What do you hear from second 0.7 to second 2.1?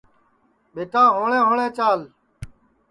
ٻیٹا ہوݪے ہوݪے چال